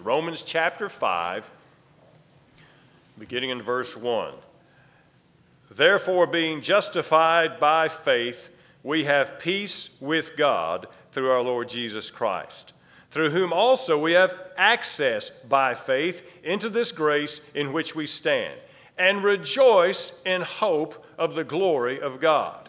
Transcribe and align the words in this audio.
passage, 0.00 0.06
Romans 0.06 0.42
chapter 0.42 0.88
5, 0.88 1.50
beginning 3.18 3.50
in 3.50 3.62
verse 3.62 3.96
1. 3.96 4.34
Therefore, 5.70 6.26
being 6.26 6.62
justified 6.62 7.60
by 7.60 7.88
faith, 7.88 8.50
we 8.82 9.04
have 9.04 9.38
peace 9.38 9.96
with 10.00 10.36
God 10.36 10.86
through 11.12 11.30
our 11.30 11.42
Lord 11.42 11.68
Jesus 11.68 12.10
Christ, 12.10 12.72
through 13.10 13.30
whom 13.30 13.52
also 13.52 13.98
we 14.00 14.12
have 14.12 14.34
access 14.56 15.30
by 15.30 15.74
faith 15.74 16.22
into 16.42 16.68
this 16.68 16.92
grace 16.92 17.40
in 17.54 17.72
which 17.72 17.94
we 17.94 18.06
stand, 18.06 18.58
and 18.98 19.22
rejoice 19.22 20.20
in 20.24 20.42
hope 20.42 21.04
of 21.18 21.34
the 21.34 21.44
glory 21.44 22.00
of 22.00 22.20
God. 22.20 22.68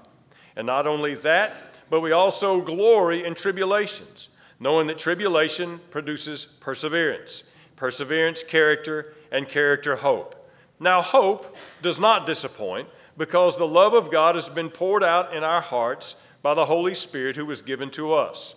And 0.55 0.67
not 0.67 0.85
only 0.85 1.15
that, 1.15 1.53
but 1.89 2.01
we 2.01 2.11
also 2.11 2.61
glory 2.61 3.25
in 3.25 3.35
tribulations, 3.35 4.29
knowing 4.61 4.85
that 4.85 4.99
tribulation 4.99 5.81
produces 5.89 6.45
perseverance, 6.45 7.51
perseverance, 7.75 8.43
character, 8.43 9.15
and 9.31 9.49
character, 9.49 9.95
hope. 9.95 10.47
Now, 10.79 11.01
hope 11.01 11.57
does 11.81 11.99
not 11.99 12.27
disappoint 12.27 12.87
because 13.17 13.57
the 13.57 13.67
love 13.67 13.95
of 13.95 14.11
God 14.11 14.35
has 14.35 14.49
been 14.49 14.69
poured 14.69 15.03
out 15.03 15.33
in 15.33 15.43
our 15.43 15.61
hearts 15.61 16.25
by 16.43 16.53
the 16.53 16.65
Holy 16.65 16.93
Spirit 16.93 17.35
who 17.35 17.45
was 17.47 17.63
given 17.63 17.89
to 17.91 18.13
us. 18.13 18.55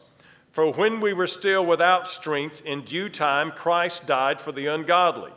For 0.52 0.70
when 0.70 1.00
we 1.00 1.14
were 1.14 1.26
still 1.26 1.64
without 1.64 2.06
strength, 2.06 2.64
in 2.66 2.82
due 2.82 3.09
time 3.09 3.50
Christ 3.50 4.06
died 4.06 4.42
for 4.42 4.52
the 4.52 4.66
ungodly. 4.66 5.32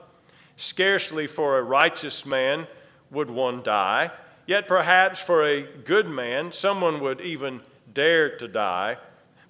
Scarcely 0.58 1.28
for 1.28 1.58
a 1.58 1.64
righteous 1.64 2.26
man 2.26 2.68
would 3.10 3.30
one 3.30 3.64
die, 3.64 4.12
yet 4.46 4.68
perhaps 4.68 5.22
for 5.22 5.44
a 5.44 5.62
good 5.62 6.10
man 6.10 6.52
someone 6.52 7.00
would 7.00 7.22
even 7.22 7.62
dare 7.94 8.36
to 8.36 8.50
die. 8.50 8.98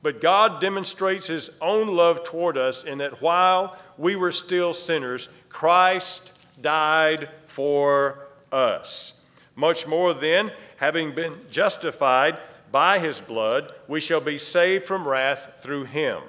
But 0.07 0.21
God 0.21 0.61
demonstrates 0.61 1.27
his 1.27 1.49
own 1.59 1.93
love 1.93 2.23
toward 2.23 2.57
us 2.57 2.85
in 2.85 2.99
that 2.99 3.21
while 3.21 3.77
we 3.97 4.15
were 4.15 4.31
still 4.31 4.73
sinners, 4.73 5.27
Christ 5.49 6.31
died 6.61 7.27
for 7.45 8.25
us. 8.49 9.19
Much 9.53 9.85
more 9.85 10.13
then, 10.13 10.53
having 10.77 11.13
been 11.13 11.35
justified 11.51 12.37
by 12.71 12.99
his 12.99 13.19
blood, 13.19 13.73
we 13.89 13.99
shall 13.99 14.21
be 14.21 14.37
saved 14.37 14.85
from 14.85 15.05
wrath 15.05 15.55
through 15.57 15.83
him. 15.83 16.21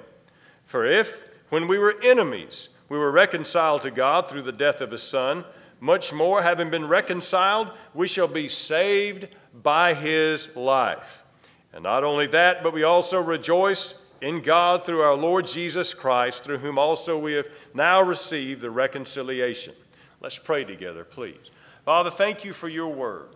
For 0.65 0.85
if, 0.85 1.29
when 1.47 1.69
we 1.69 1.77
were 1.77 1.95
enemies, 2.03 2.67
we 2.89 2.97
were 2.97 3.11
reconciled 3.11 3.83
to 3.83 3.91
God 3.91 4.27
through 4.27 4.41
the 4.41 4.51
death 4.51 4.81
of 4.81 4.91
his 4.91 5.03
Son, 5.03 5.45
much 5.79 6.11
more, 6.11 6.41
having 6.41 6.69
been 6.69 6.89
reconciled, 6.89 7.71
we 7.93 8.09
shall 8.09 8.27
be 8.27 8.49
saved 8.49 9.29
by 9.53 9.93
his 9.93 10.53
life. 10.57 11.18
And 11.73 11.83
not 11.83 12.03
only 12.03 12.27
that, 12.27 12.63
but 12.63 12.73
we 12.73 12.83
also 12.83 13.21
rejoice 13.21 14.01
in 14.21 14.41
God 14.41 14.85
through 14.85 15.01
our 15.01 15.15
Lord 15.15 15.45
Jesus 15.45 15.93
Christ, 15.93 16.43
through 16.43 16.57
whom 16.57 16.77
also 16.77 17.17
we 17.17 17.33
have 17.33 17.47
now 17.73 18.01
received 18.01 18.61
the 18.61 18.71
reconciliation. 18.71 19.73
Let's 20.21 20.39
pray 20.39 20.63
together, 20.63 21.03
please. 21.03 21.51
Father, 21.85 22.09
thank 22.09 22.43
you 22.43 22.53
for 22.53 22.67
your 22.67 22.93
word. 22.93 23.29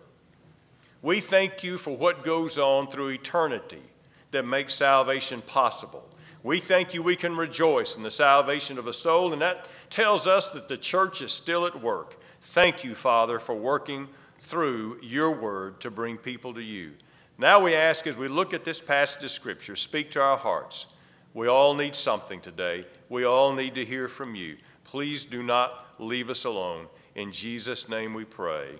We 1.00 1.20
thank 1.20 1.62
you 1.62 1.78
for 1.78 1.96
what 1.96 2.24
goes 2.24 2.58
on 2.58 2.90
through 2.90 3.10
eternity 3.10 3.82
that 4.30 4.46
makes 4.46 4.74
salvation 4.74 5.42
possible. 5.42 6.08
We 6.42 6.60
thank 6.60 6.92
you 6.92 7.02
we 7.02 7.16
can 7.16 7.36
rejoice 7.36 7.96
in 7.96 8.02
the 8.02 8.10
salvation 8.10 8.78
of 8.78 8.86
a 8.86 8.92
soul, 8.92 9.32
and 9.32 9.40
that 9.40 9.66
tells 9.88 10.26
us 10.26 10.50
that 10.50 10.68
the 10.68 10.76
church 10.76 11.22
is 11.22 11.32
still 11.32 11.66
at 11.66 11.80
work. 11.80 12.20
Thank 12.40 12.84
you, 12.84 12.94
Father, 12.94 13.38
for 13.38 13.54
working 13.54 14.08
through 14.38 14.98
your 15.02 15.30
word 15.30 15.80
to 15.80 15.90
bring 15.90 16.18
people 16.18 16.52
to 16.54 16.62
you. 16.62 16.92
Now 17.36 17.58
we 17.60 17.74
ask 17.74 18.06
as 18.06 18.16
we 18.16 18.28
look 18.28 18.54
at 18.54 18.64
this 18.64 18.80
passage 18.80 19.24
of 19.24 19.30
Scripture, 19.30 19.74
speak 19.74 20.10
to 20.12 20.22
our 20.22 20.36
hearts. 20.36 20.86
We 21.32 21.48
all 21.48 21.74
need 21.74 21.96
something 21.96 22.40
today. 22.40 22.84
We 23.08 23.24
all 23.24 23.52
need 23.52 23.74
to 23.74 23.84
hear 23.84 24.06
from 24.06 24.36
you. 24.36 24.56
Please 24.84 25.24
do 25.24 25.42
not 25.42 25.86
leave 25.98 26.30
us 26.30 26.44
alone. 26.44 26.86
In 27.16 27.32
Jesus' 27.32 27.88
name 27.88 28.14
we 28.14 28.24
pray. 28.24 28.76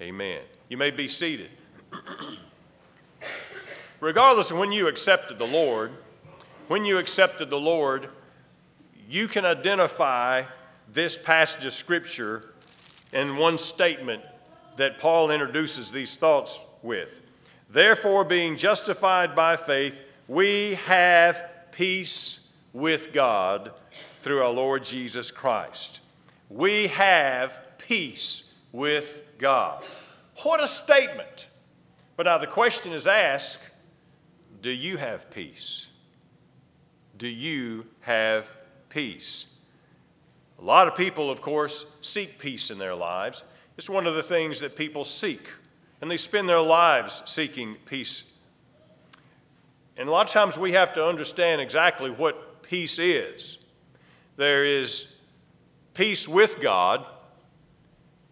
Amen. 0.00 0.40
You 0.70 0.78
may 0.78 0.90
be 0.90 1.06
seated. 1.06 1.50
Regardless 4.00 4.50
of 4.50 4.58
when 4.58 4.72
you 4.72 4.88
accepted 4.88 5.38
the 5.38 5.46
Lord, 5.46 5.90
when 6.68 6.86
you 6.86 6.98
accepted 6.98 7.50
the 7.50 7.60
Lord, 7.60 8.08
you 9.08 9.28
can 9.28 9.44
identify 9.44 10.44
this 10.90 11.18
passage 11.18 11.66
of 11.66 11.74
Scripture 11.74 12.54
in 13.12 13.36
one 13.36 13.58
statement 13.58 14.22
that 14.76 14.98
Paul 14.98 15.30
introduces 15.30 15.92
these 15.92 16.16
thoughts 16.16 16.64
with. 16.82 17.20
Therefore, 17.70 18.24
being 18.24 18.56
justified 18.56 19.34
by 19.34 19.56
faith, 19.56 20.00
we 20.26 20.74
have 20.86 21.44
peace 21.72 22.48
with 22.72 23.12
God 23.12 23.72
through 24.20 24.42
our 24.42 24.52
Lord 24.52 24.84
Jesus 24.84 25.30
Christ 25.30 26.00
we 26.48 26.86
have 26.88 27.60
peace 27.78 28.52
with 28.72 29.22
God. 29.38 29.82
What 30.42 30.62
a 30.62 30.68
statement! 30.68 31.48
But 32.16 32.26
now 32.26 32.38
the 32.38 32.46
question 32.46 32.92
is 32.92 33.06
asked 33.06 33.70
do 34.60 34.70
you 34.70 34.96
have 34.96 35.30
peace? 35.30 35.86
Do 37.16 37.28
you 37.28 37.86
have 38.00 38.50
peace? 38.88 39.46
A 40.58 40.64
lot 40.64 40.88
of 40.88 40.96
people, 40.96 41.30
of 41.30 41.40
course, 41.40 41.86
seek 42.00 42.38
peace 42.38 42.72
in 42.72 42.78
their 42.78 42.94
lives. 42.94 43.44
It's 43.76 43.88
one 43.88 44.06
of 44.08 44.14
the 44.14 44.22
things 44.22 44.58
that 44.60 44.74
people 44.74 45.04
seek, 45.04 45.48
and 46.00 46.10
they 46.10 46.16
spend 46.16 46.48
their 46.48 46.60
lives 46.60 47.22
seeking 47.26 47.76
peace. 47.84 48.32
And 49.96 50.08
a 50.08 50.12
lot 50.12 50.26
of 50.26 50.32
times 50.32 50.56
we 50.56 50.72
have 50.72 50.94
to 50.94 51.04
understand 51.04 51.60
exactly 51.60 52.10
what 52.10 52.62
peace 52.62 52.98
is. 52.98 53.58
There 54.36 54.64
is 54.64 55.16
peace 55.94 56.28
with 56.28 56.60
God, 56.60 57.04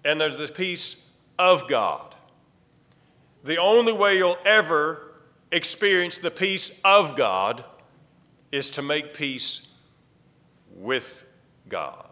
and 0.04 0.20
there's 0.20 0.36
the 0.36 0.46
peace 0.46 1.10
of 1.38 1.68
God. 1.68 2.14
The 3.42 3.56
only 3.56 3.92
way 3.92 4.16
you'll 4.16 4.38
ever 4.44 5.14
experience 5.50 6.18
the 6.18 6.30
peace 6.30 6.80
of 6.84 7.16
God 7.16 7.64
is 8.52 8.70
to 8.70 8.82
make 8.82 9.14
peace 9.14 9.72
with 10.76 11.24
God. 11.68 12.08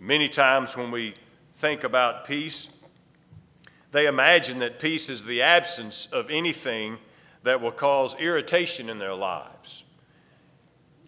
Many 0.00 0.28
times 0.28 0.76
when 0.76 0.90
we 0.90 1.14
think 1.54 1.84
about 1.84 2.26
peace, 2.26 2.73
they 3.94 4.08
imagine 4.08 4.58
that 4.58 4.80
peace 4.80 5.08
is 5.08 5.22
the 5.22 5.40
absence 5.40 6.06
of 6.06 6.28
anything 6.28 6.98
that 7.44 7.60
will 7.60 7.70
cause 7.70 8.16
irritation 8.16 8.90
in 8.90 8.98
their 8.98 9.14
lives. 9.14 9.84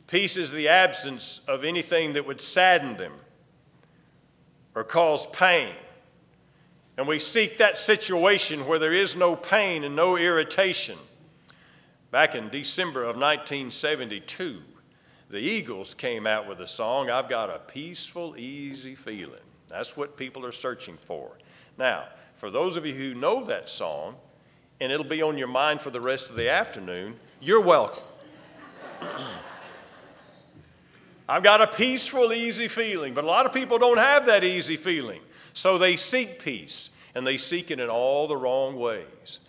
Peace 0.07 0.37
is 0.37 0.53
the 0.53 0.69
absence 0.69 1.41
of 1.49 1.65
anything 1.65 2.13
that 2.13 2.25
would 2.25 2.41
sadden 2.41 2.97
them 2.97 3.15
or 4.77 4.85
cause 4.85 5.27
pain. 5.27 5.75
And 6.97 7.09
we 7.09 7.19
seek 7.19 7.59
that 7.59 7.77
situation 7.77 8.69
where 8.69 8.79
there 8.79 8.93
is 8.93 9.17
no 9.17 9.35
pain 9.35 9.83
and 9.83 9.97
no 9.97 10.17
irritation. 10.17 10.97
Back 12.13 12.37
in 12.37 12.51
December 12.51 13.01
of 13.01 13.17
1972, 13.17 14.63
the 15.29 15.41
Eagles 15.41 15.93
came 15.93 16.25
out 16.25 16.47
with 16.47 16.61
a 16.61 16.69
song, 16.69 17.11
I've 17.11 17.29
Got 17.29 17.51
a 17.51 17.59
Peaceful, 17.59 18.37
Easy 18.39 18.95
Feeling. 18.95 19.41
That's 19.67 19.97
what 19.97 20.17
people 20.17 20.47
are 20.47 20.53
searching 20.53 20.97
for. 20.99 21.37
Now, 21.77 22.05
for 22.37 22.51
those 22.51 22.77
of 22.77 22.87
you 22.87 22.95
who 22.95 23.15
know 23.15 23.45
that 23.45 23.69
song, 23.69 24.17
and 24.81 24.93
it'll 24.93 25.05
be 25.05 25.23
on 25.23 25.39
your 25.39 25.49
mind 25.49 25.81
for 25.81 25.91
the 25.91 26.01
rest 26.01 26.31
of 26.31 26.37
the 26.37 26.51
afternoon, 26.51 27.17
you're 27.41 27.61
welcome. 27.61 28.05
I've 31.29 31.43
got 31.43 31.61
a 31.61 31.67
peaceful, 31.67 32.33
easy 32.33 32.69
feeling. 32.69 33.15
But 33.15 33.25
a 33.25 33.27
lot 33.27 33.47
of 33.47 33.53
people 33.53 33.79
don't 33.79 33.99
have 33.99 34.27
that 34.27 34.45
easy 34.45 34.77
feeling. 34.77 35.21
So 35.53 35.79
they 35.79 35.97
seek 35.97 36.43
peace, 36.43 36.91
and 37.15 37.27
they 37.27 37.37
seek 37.37 37.71
it 37.71 37.81
in 37.81 37.89
all 37.89 38.29
the 38.29 38.37
wrong 38.37 38.77
ways. 38.77 39.41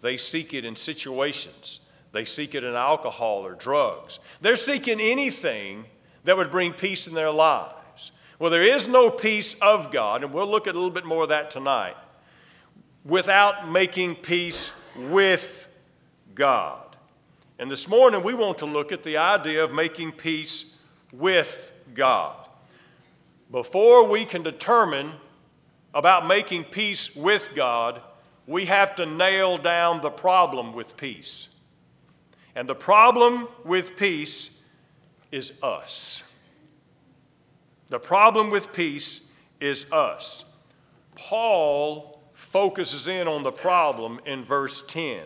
They 0.00 0.16
seek 0.16 0.52
it 0.52 0.64
in 0.64 0.74
situations, 0.74 1.80
they 2.10 2.24
seek 2.24 2.54
it 2.54 2.64
in 2.64 2.74
alcohol 2.74 3.46
or 3.46 3.54
drugs. 3.54 4.18
They're 4.40 4.56
seeking 4.56 5.00
anything 5.00 5.84
that 6.24 6.36
would 6.36 6.50
bring 6.50 6.72
peace 6.72 7.06
in 7.06 7.14
their 7.14 7.30
lives. 7.30 8.12
Well, 8.38 8.50
there 8.50 8.62
is 8.62 8.88
no 8.88 9.08
peace 9.08 9.54
of 9.62 9.92
God, 9.92 10.24
and 10.24 10.32
we'll 10.32 10.50
look 10.50 10.66
at 10.66 10.74
a 10.74 10.78
little 10.78 10.90
bit 10.90 11.04
more 11.04 11.22
of 11.22 11.28
that 11.28 11.50
tonight, 11.50 11.94
without 13.04 13.68
making 13.68 14.16
peace 14.16 14.72
with 14.96 15.68
God. 16.34 16.96
And 17.58 17.70
this 17.70 17.88
morning, 17.88 18.22
we 18.22 18.34
want 18.34 18.58
to 18.58 18.66
look 18.66 18.92
at 18.92 19.02
the 19.02 19.16
idea 19.16 19.64
of 19.64 19.72
making 19.72 20.12
peace 20.12 20.78
with 21.12 21.72
God. 21.94 22.36
Before 23.50 24.06
we 24.06 24.24
can 24.24 24.42
determine 24.42 25.12
about 25.94 26.26
making 26.26 26.64
peace 26.64 27.14
with 27.14 27.50
God, 27.54 28.00
we 28.46 28.64
have 28.64 28.96
to 28.96 29.06
nail 29.06 29.58
down 29.58 30.00
the 30.00 30.10
problem 30.10 30.72
with 30.72 30.96
peace. 30.96 31.60
And 32.54 32.68
the 32.68 32.74
problem 32.74 33.48
with 33.64 33.96
peace 33.96 34.62
is 35.30 35.52
us. 35.62 36.32
The 37.88 37.98
problem 37.98 38.50
with 38.50 38.72
peace 38.72 39.32
is 39.60 39.90
us. 39.92 40.56
Paul 41.14 42.11
focuses 42.42 43.06
in 43.06 43.28
on 43.28 43.44
the 43.44 43.52
problem 43.52 44.20
in 44.26 44.44
verse 44.44 44.82
10. 44.86 45.22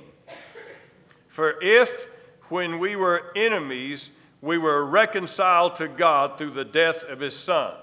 For 1.28 1.56
if, 1.60 2.06
when 2.50 2.78
we 2.78 2.94
were 2.94 3.32
enemies, 3.34 4.10
we 4.40 4.58
were 4.58 4.84
reconciled 4.84 5.74
to 5.76 5.88
God 5.88 6.38
through 6.38 6.50
the 6.50 6.64
death 6.64 7.02
of 7.02 7.18
his 7.18 7.34
son. 7.34 7.74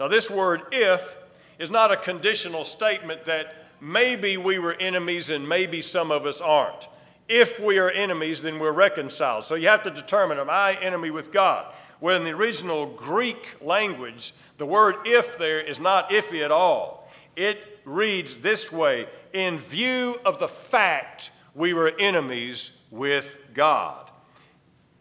Now, 0.00 0.08
this 0.08 0.30
word 0.30 0.62
if 0.72 1.16
is 1.58 1.70
not 1.70 1.92
a 1.92 1.96
conditional 1.96 2.64
statement 2.64 3.26
that 3.26 3.54
maybe 3.80 4.36
we 4.36 4.58
were 4.58 4.74
enemies 4.74 5.30
and 5.30 5.48
maybe 5.48 5.80
some 5.80 6.10
of 6.10 6.26
us 6.26 6.40
aren't. 6.40 6.88
If 7.28 7.60
we 7.60 7.78
are 7.78 7.90
enemies, 7.90 8.42
then 8.42 8.58
we're 8.58 8.72
reconciled. 8.72 9.44
So 9.44 9.54
you 9.54 9.68
have 9.68 9.82
to 9.84 9.90
determine 9.90 10.38
am 10.38 10.50
I 10.50 10.74
enemy 10.80 11.10
with 11.10 11.30
God? 11.30 11.72
Well, 12.00 12.16
in 12.16 12.24
the 12.24 12.32
original 12.32 12.86
Greek 12.86 13.56
language, 13.60 14.32
the 14.56 14.66
word 14.66 14.96
if 15.04 15.38
there 15.38 15.60
is 15.60 15.78
not 15.78 16.10
iffy 16.10 16.44
at 16.44 16.50
all. 16.50 17.08
It 17.36 17.77
reads 17.88 18.38
this 18.38 18.70
way 18.70 19.06
in 19.32 19.58
view 19.58 20.16
of 20.24 20.38
the 20.38 20.48
fact 20.48 21.30
we 21.54 21.72
were 21.72 21.92
enemies 21.98 22.72
with 22.90 23.36
God. 23.54 24.10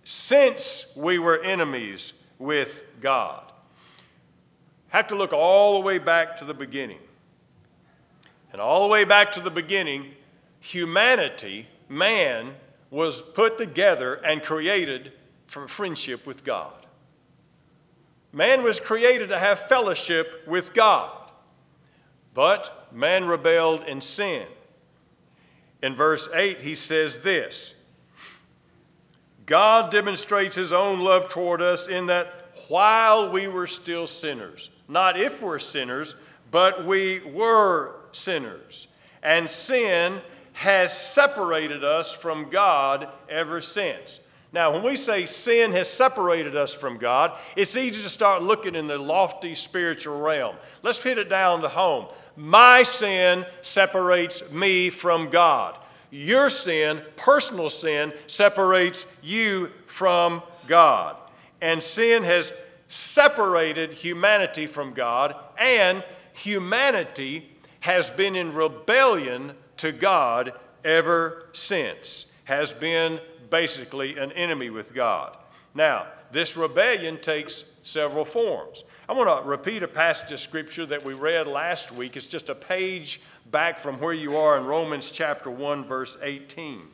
Since 0.03 0.93
we 0.95 1.19
were 1.19 1.41
enemies 1.41 2.13
with 2.39 2.83
God. 3.01 3.43
Have 4.89 5.07
to 5.07 5.15
look 5.15 5.33
all 5.33 5.73
the 5.79 5.85
way 5.85 5.97
back 5.97 6.37
to 6.37 6.45
the 6.45 6.53
beginning. 6.53 6.99
And 8.51 8.61
all 8.61 8.87
the 8.87 8.91
way 8.91 9.03
back 9.03 9.33
to 9.33 9.41
the 9.41 9.51
beginning, 9.51 10.13
humanity, 10.61 11.67
man, 11.89 12.55
was 12.89 13.21
put 13.21 13.57
together 13.57 14.15
and 14.15 14.41
created 14.41 15.11
for 15.45 15.67
friendship 15.67 16.25
with 16.25 16.43
God. 16.43 16.73
Man 18.31 18.63
was 18.63 18.79
created 18.79 19.29
to 19.29 19.39
have 19.39 19.59
fellowship 19.59 20.43
with 20.47 20.73
God. 20.73 21.11
But 22.33 22.76
man 22.91 23.25
rebelled 23.25 23.83
and 23.87 24.03
sinned. 24.03 24.47
In 25.81 25.95
verse 25.95 26.27
8, 26.33 26.61
he 26.61 26.75
says 26.75 27.21
this 27.21 27.75
God 29.45 29.91
demonstrates 29.91 30.55
his 30.55 30.73
own 30.73 30.99
love 30.99 31.29
toward 31.29 31.61
us 31.61 31.87
in 31.87 32.07
that 32.07 32.51
while 32.67 33.31
we 33.31 33.47
were 33.47 33.67
still 33.67 34.07
sinners, 34.07 34.69
not 34.87 35.19
if 35.19 35.41
we're 35.41 35.59
sinners, 35.59 36.15
but 36.51 36.85
we 36.85 37.21
were 37.21 37.95
sinners. 38.11 38.87
And 39.23 39.49
sin 39.49 40.21
has 40.53 40.97
separated 40.97 41.83
us 41.83 42.13
from 42.13 42.49
God 42.49 43.07
ever 43.29 43.61
since. 43.61 44.19
Now, 44.53 44.71
when 44.71 44.83
we 44.83 44.95
say 44.95 45.25
sin 45.25 45.71
has 45.71 45.89
separated 45.89 46.55
us 46.55 46.73
from 46.73 46.97
God, 46.97 47.37
it's 47.55 47.75
easy 47.77 48.01
to 48.01 48.09
start 48.09 48.41
looking 48.41 48.75
in 48.75 48.87
the 48.87 48.97
lofty 48.97 49.53
spiritual 49.53 50.19
realm. 50.19 50.55
Let's 50.83 51.01
hit 51.01 51.17
it 51.17 51.29
down 51.29 51.61
to 51.61 51.67
home. 51.67 52.07
My 52.37 52.83
sin 52.83 53.45
separates 53.63 54.51
me 54.51 54.91
from 54.91 55.29
God. 55.29 55.77
Your 56.11 56.49
sin, 56.49 57.01
personal 57.15 57.69
sin, 57.69 58.13
separates 58.27 59.17
you 59.23 59.71
from 59.87 60.43
God. 60.67 61.17
And 61.61 61.81
sin 61.81 62.23
has 62.23 62.53
separated 62.87 63.91
humanity 63.91 64.67
from 64.67 64.93
God, 64.93 65.35
and 65.57 66.03
humanity 66.33 67.49
has 67.79 68.11
been 68.11 68.35
in 68.35 68.53
rebellion 68.53 69.53
to 69.77 69.91
God 69.91 70.53
ever 70.85 71.49
since, 71.51 72.31
has 72.45 72.71
been 72.71 73.19
basically 73.49 74.17
an 74.17 74.31
enemy 74.33 74.69
with 74.69 74.93
God. 74.93 75.35
Now, 75.73 76.07
this 76.31 76.55
rebellion 76.55 77.17
takes 77.19 77.63
several 77.83 78.25
forms. 78.25 78.83
I 79.09 79.13
want 79.13 79.41
to 79.41 79.49
repeat 79.49 79.83
a 79.83 79.87
passage 79.87 80.33
of 80.33 80.39
scripture 80.41 80.85
that 80.85 81.05
we 81.05 81.13
read 81.13 81.47
last 81.47 81.93
week. 81.93 82.17
It's 82.17 82.27
just 82.27 82.49
a 82.49 82.55
page 82.55 83.21
back 83.49 83.79
from 83.79 84.01
where 84.01 84.11
you 84.11 84.35
are 84.35 84.57
in 84.57 84.65
Romans 84.65 85.11
chapter 85.11 85.49
1, 85.49 85.85
verse 85.85 86.17
18. 86.21 86.85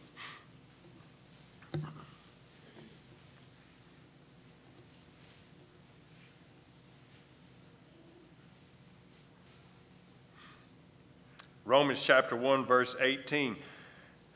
Romans 11.65 12.05
chapter 12.05 12.35
1, 12.35 12.65
verse 12.65 12.95
18. 12.99 13.55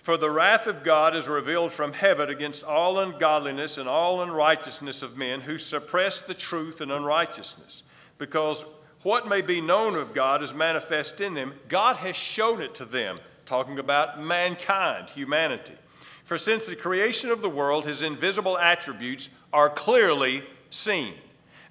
For 0.08 0.16
the 0.16 0.32
wrath 0.32 0.68
of 0.68 0.86
God 0.86 1.18
is 1.18 1.28
revealed 1.28 1.74
from 1.74 1.92
heaven 1.92 2.30
against 2.30 2.64
all 2.64 2.98
ungodliness 2.98 3.78
and 3.78 3.90
all 3.90 4.22
unrighteousness 4.22 5.02
of 5.02 5.18
men 5.18 5.42
who 5.42 5.58
suppress 5.58 6.22
the 6.22 6.34
truth 6.34 6.80
and 6.80 6.94
unrighteousness. 6.94 7.84
Because 8.18 8.64
what 9.04 9.28
may 9.28 9.42
be 9.42 9.60
known 9.60 9.98
of 9.98 10.14
God 10.14 10.42
is 10.42 10.54
manifest 10.54 11.20
in 11.20 11.34
them. 11.34 11.56
God 11.68 11.98
has 11.98 12.16
shown 12.16 12.62
it 12.62 12.74
to 12.76 12.86
them, 12.86 13.18
talking 13.46 13.80
about 13.80 14.24
mankind, 14.24 15.10
humanity. 15.10 15.76
For 16.24 16.38
since 16.38 16.66
the 16.66 16.78
creation 16.78 17.30
of 17.30 17.42
the 17.42 17.50
world, 17.50 17.84
his 17.84 18.02
invisible 18.02 18.58
attributes 18.58 19.30
are 19.52 19.70
clearly 19.70 20.42
seen 20.70 21.16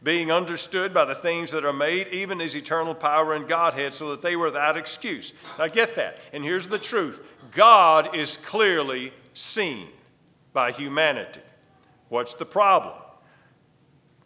being 0.03 0.31
understood 0.31 0.93
by 0.93 1.05
the 1.05 1.15
things 1.15 1.51
that 1.51 1.65
are 1.65 1.73
made, 1.73 2.09
even 2.09 2.39
his 2.39 2.55
eternal 2.55 2.95
power 2.95 3.35
and 3.35 3.49
Godhead, 3.49 3.95
so 3.95 4.11
that 4.11 4.23
they 4.23 4.37
were 4.37 4.47
without 4.47 4.77
excuse. 4.77 5.33
Now 5.59 5.69
get 5.69 5.97
that. 5.97 6.19
And 6.33 6.45
here's 6.45 6.67
the 6.67 6.79
truth 6.79 7.21
God 7.53 8.15
is 8.15 8.37
clearly 8.37 9.13
seen 9.35 9.89
by 10.53 10.73
humanity. 10.73 11.41
What's 12.09 12.35
the 12.35 12.47
problem? 12.47 12.95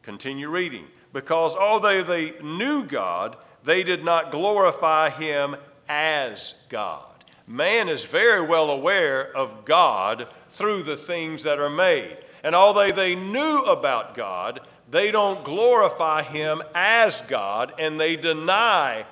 Continue 0.02 0.49
reading. 0.49 0.87
Because 1.12 1.56
although 1.56 2.02
they 2.02 2.34
knew 2.43 2.84
God, 2.84 3.37
they 3.64 3.82
did 3.82 4.05
not 4.05 4.31
glorify 4.31 5.11
him 5.11 5.56
as 5.88 6.64
God. 6.69 7.05
Man 7.46 7.88
is 7.88 8.05
very 8.05 8.40
well 8.40 8.70
aware 8.70 9.37
of 9.37 9.64
God 9.64 10.28
through 10.49 10.84
the 10.84 10.96
things 10.96 11.43
that 11.43 11.58
are 11.58 11.70
made. 11.70 12.17
And 12.44 12.55
although 12.55 12.93
they 12.93 13.17
knew 13.17 13.64
about 13.64 14.14
God, 14.14 14.61
they 14.91 15.11
don't 15.11 15.45
glorify 15.45 16.23
him 16.23 16.63
as 16.75 17.23
God 17.23 17.73
and 17.79 17.99
they 17.99 18.17
deny 18.17 19.07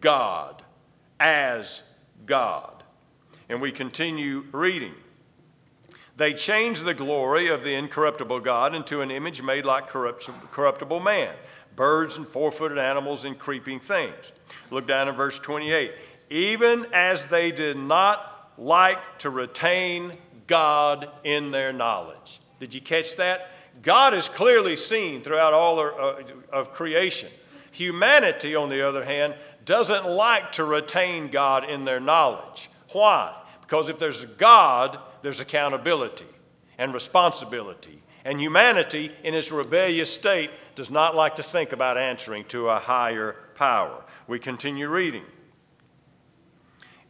God 0.00 0.62
as 1.18 1.82
God. 2.24 2.84
And 3.48 3.60
we 3.60 3.72
continue 3.72 4.44
reading. 4.52 4.94
They 6.16 6.32
change 6.32 6.80
the 6.80 6.94
glory 6.94 7.48
of 7.48 7.64
the 7.64 7.74
incorruptible 7.74 8.40
God 8.40 8.74
into 8.74 9.00
an 9.00 9.10
image 9.10 9.42
made 9.42 9.64
like 9.64 9.88
corruptible 9.88 11.00
man, 11.00 11.34
birds 11.74 12.16
and 12.16 12.26
four 12.26 12.52
footed 12.52 12.78
animals 12.78 13.24
and 13.24 13.36
creeping 13.36 13.80
things. 13.80 14.32
Look 14.70 14.86
down 14.86 15.08
in 15.08 15.16
verse 15.16 15.40
28. 15.40 15.92
Even 16.30 16.86
as 16.92 17.26
they 17.26 17.50
did 17.50 17.76
not 17.76 18.52
like 18.56 19.18
to 19.18 19.30
retain 19.30 20.12
God 20.46 21.10
in 21.24 21.50
their 21.50 21.72
knowledge. 21.72 22.38
Did 22.64 22.72
you 22.72 22.80
catch 22.80 23.16
that? 23.16 23.50
God 23.82 24.14
is 24.14 24.26
clearly 24.26 24.74
seen 24.74 25.20
throughout 25.20 25.52
all 25.52 25.78
uh, 25.80 26.22
of 26.50 26.72
creation. 26.72 27.28
Humanity, 27.72 28.56
on 28.56 28.70
the 28.70 28.80
other 28.88 29.04
hand, 29.04 29.34
doesn't 29.66 30.08
like 30.08 30.52
to 30.52 30.64
retain 30.64 31.28
God 31.28 31.68
in 31.68 31.84
their 31.84 32.00
knowledge. 32.00 32.70
Why? 32.92 33.34
Because 33.60 33.90
if 33.90 33.98
there's 33.98 34.24
a 34.24 34.28
God, 34.28 34.98
there's 35.20 35.40
accountability 35.40 36.24
and 36.78 36.94
responsibility. 36.94 38.00
And 38.24 38.40
humanity, 38.40 39.12
in 39.22 39.34
its 39.34 39.52
rebellious 39.52 40.10
state, 40.10 40.50
does 40.74 40.90
not 40.90 41.14
like 41.14 41.36
to 41.36 41.42
think 41.42 41.72
about 41.72 41.98
answering 41.98 42.46
to 42.46 42.70
a 42.70 42.78
higher 42.78 43.36
power. 43.56 44.02
We 44.26 44.38
continue 44.38 44.88
reading. 44.88 45.24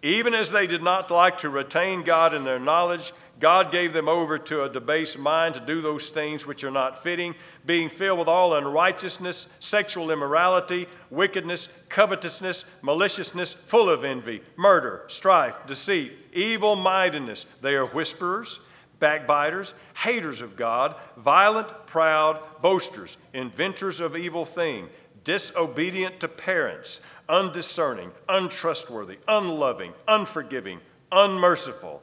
Even 0.02 0.34
as 0.34 0.50
they 0.50 0.66
did 0.66 0.82
not 0.82 1.12
like 1.12 1.38
to 1.38 1.48
retain 1.48 2.02
God 2.02 2.34
in 2.34 2.42
their 2.42 2.58
knowledge, 2.58 3.12
God 3.44 3.70
gave 3.70 3.92
them 3.92 4.08
over 4.08 4.38
to 4.38 4.62
a 4.62 4.70
debased 4.70 5.18
mind 5.18 5.52
to 5.52 5.60
do 5.60 5.82
those 5.82 6.08
things 6.08 6.46
which 6.46 6.64
are 6.64 6.70
not 6.70 7.02
fitting, 7.02 7.34
being 7.66 7.90
filled 7.90 8.20
with 8.20 8.26
all 8.26 8.54
unrighteousness, 8.54 9.54
sexual 9.60 10.10
immorality, 10.10 10.86
wickedness, 11.10 11.68
covetousness, 11.90 12.64
maliciousness, 12.80 13.52
full 13.52 13.90
of 13.90 14.02
envy, 14.02 14.40
murder, 14.56 15.04
strife, 15.08 15.58
deceit, 15.66 16.24
evil 16.32 16.74
mindedness. 16.74 17.44
They 17.60 17.74
are 17.74 17.84
whisperers, 17.84 18.60
backbiters, 18.98 19.74
haters 19.94 20.40
of 20.40 20.56
God, 20.56 20.96
violent, 21.18 21.68
proud, 21.84 22.40
boasters, 22.62 23.18
inventors 23.34 24.00
of 24.00 24.16
evil 24.16 24.46
things, 24.46 24.88
disobedient 25.22 26.18
to 26.20 26.28
parents, 26.28 27.02
undiscerning, 27.28 28.10
untrustworthy, 28.26 29.18
unloving, 29.28 29.92
unforgiving, 30.08 30.80
unmerciful 31.12 32.02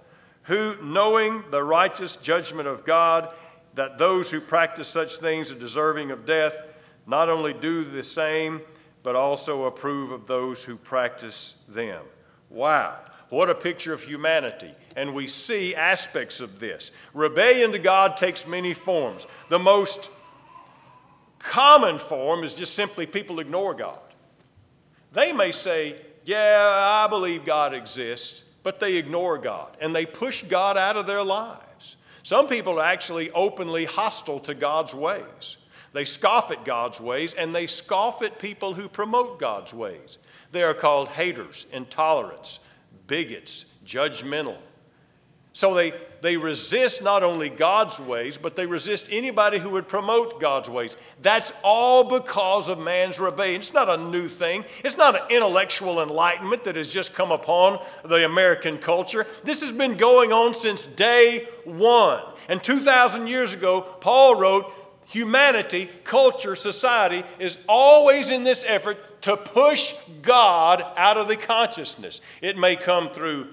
who, 0.51 0.75
knowing 0.83 1.45
the 1.49 1.63
righteous 1.63 2.17
judgment 2.17 2.67
of 2.67 2.83
God, 2.83 3.33
that 3.75 3.97
those 3.97 4.29
who 4.29 4.41
practice 4.41 4.89
such 4.89 5.15
things 5.15 5.49
are 5.49 5.57
deserving 5.57 6.11
of 6.11 6.25
death, 6.25 6.53
not 7.07 7.29
only 7.29 7.53
do 7.53 7.85
the 7.85 8.03
same, 8.03 8.59
but 9.01 9.15
also 9.15 9.63
approve 9.63 10.11
of 10.11 10.27
those 10.27 10.65
who 10.65 10.75
practice 10.75 11.63
them. 11.69 12.03
Wow, 12.49 12.99
what 13.29 13.49
a 13.49 13.55
picture 13.55 13.93
of 13.93 14.03
humanity. 14.03 14.73
And 14.97 15.15
we 15.15 15.27
see 15.27 15.73
aspects 15.73 16.41
of 16.41 16.59
this. 16.59 16.91
Rebellion 17.13 17.71
to 17.71 17.79
God 17.79 18.17
takes 18.17 18.45
many 18.45 18.73
forms. 18.73 19.27
The 19.47 19.57
most 19.57 20.11
common 21.39 21.97
form 21.97 22.43
is 22.43 22.55
just 22.55 22.75
simply 22.75 23.05
people 23.05 23.39
ignore 23.39 23.73
God. 23.73 24.01
They 25.13 25.31
may 25.31 25.53
say, 25.53 25.95
Yeah, 26.25 27.05
I 27.05 27.07
believe 27.07 27.45
God 27.45 27.73
exists, 27.73 28.43
but 28.63 28.79
they 28.79 28.95
ignore 28.95 29.37
God 29.37 29.75
and 29.79 29.95
they 29.95 30.05
push 30.05 30.43
God 30.43 30.77
out 30.77 30.97
of 30.97 31.07
their 31.07 31.23
lives. 31.23 31.97
Some 32.23 32.47
people 32.47 32.79
are 32.79 32.85
actually 32.85 33.31
openly 33.31 33.85
hostile 33.85 34.39
to 34.41 34.53
God's 34.53 34.93
ways. 34.93 35.57
They 35.93 36.05
scoff 36.05 36.51
at 36.51 36.63
God's 36.63 37.01
ways 37.01 37.33
and 37.33 37.53
they 37.53 37.67
scoff 37.67 38.21
at 38.21 38.39
people 38.39 38.73
who 38.73 38.87
promote 38.87 39.39
God's 39.39 39.73
ways. 39.73 40.19
They 40.51 40.63
are 40.63 40.73
called 40.73 41.09
haters, 41.09 41.67
intolerants, 41.73 42.59
bigots, 43.07 43.65
judgmental. 43.85 44.57
So 45.53 45.73
they, 45.73 45.93
they 46.21 46.37
resist 46.37 47.03
not 47.03 47.23
only 47.23 47.49
God's 47.49 47.99
ways, 47.99 48.37
but 48.37 48.55
they 48.55 48.65
resist 48.65 49.07
anybody 49.11 49.57
who 49.57 49.71
would 49.71 49.87
promote 49.87 50.39
God's 50.39 50.69
ways. 50.69 50.95
That's 51.21 51.51
all 51.63 52.03
because 52.03 52.69
of 52.69 52.79
man's 52.79 53.19
rebellion. 53.19 53.59
It's 53.59 53.73
not 53.73 53.89
a 53.89 53.97
new 53.97 54.27
thing, 54.27 54.63
it's 54.83 54.97
not 54.97 55.15
an 55.15 55.35
intellectual 55.35 56.01
enlightenment 56.01 56.63
that 56.65 56.75
has 56.75 56.93
just 56.93 57.13
come 57.13 57.31
upon 57.31 57.79
the 58.05 58.25
American 58.25 58.77
culture. 58.77 59.25
This 59.43 59.61
has 59.61 59.71
been 59.71 59.97
going 59.97 60.31
on 60.31 60.53
since 60.53 60.85
day 60.85 61.47
one. 61.65 62.23
And 62.47 62.63
2,000 62.63 63.27
years 63.27 63.53
ago, 63.53 63.81
Paul 63.81 64.35
wrote, 64.35 64.71
Humanity, 65.07 65.89
culture, 66.05 66.55
society 66.55 67.23
is 67.37 67.59
always 67.67 68.31
in 68.31 68.45
this 68.45 68.63
effort 68.65 69.21
to 69.23 69.35
push 69.35 69.93
God 70.21 70.85
out 70.95 71.17
of 71.17 71.27
the 71.27 71.35
consciousness. 71.35 72.21
It 72.41 72.57
may 72.57 72.77
come 72.77 73.09
through 73.09 73.49